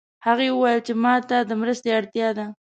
[0.25, 2.45] هغې وویل چې ما ته د مرستې اړتیا ده